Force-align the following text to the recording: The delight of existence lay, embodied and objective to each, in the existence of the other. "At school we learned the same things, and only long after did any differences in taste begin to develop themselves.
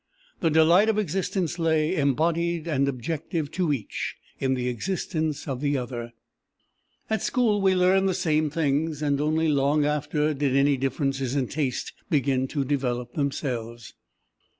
The 0.39 0.49
delight 0.49 0.89
of 0.89 0.97
existence 0.97 1.59
lay, 1.59 1.95
embodied 1.95 2.67
and 2.67 2.87
objective 2.87 3.51
to 3.51 3.71
each, 3.71 4.15
in 4.39 4.55
the 4.55 4.67
existence 4.67 5.47
of 5.47 5.61
the 5.61 5.77
other. 5.77 6.13
"At 7.07 7.21
school 7.21 7.61
we 7.61 7.75
learned 7.75 8.09
the 8.09 8.15
same 8.15 8.49
things, 8.49 9.03
and 9.03 9.21
only 9.21 9.47
long 9.47 9.85
after 9.85 10.33
did 10.33 10.55
any 10.55 10.75
differences 10.75 11.35
in 11.35 11.49
taste 11.49 11.93
begin 12.09 12.47
to 12.47 12.65
develop 12.65 13.13
themselves. 13.13 13.93